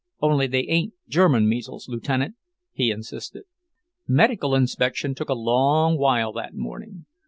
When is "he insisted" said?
2.71-3.43